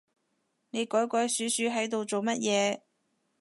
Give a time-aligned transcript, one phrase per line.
[0.71, 2.81] 你鬼鬼鼠鼠係度做乜嘢